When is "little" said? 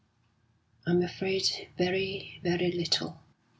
2.71-3.21